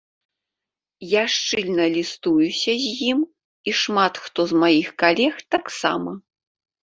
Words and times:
Я 1.09 1.23
шчыльна 1.33 1.85
лістуюся 1.95 2.73
з 2.85 2.95
ім, 3.11 3.19
і 3.71 3.75
шмат 3.81 4.13
хто 4.25 4.41
з 4.53 4.61
маіх 4.63 4.87
калег 5.03 5.33
таксама. 5.57 6.11